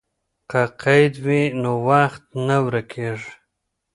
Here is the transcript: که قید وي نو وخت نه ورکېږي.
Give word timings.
که 0.49 0.61
قید 0.81 1.13
وي 1.25 1.43
نو 1.61 1.71
وخت 1.87 2.23
نه 2.47 2.57
ورکېږي. 2.65 3.31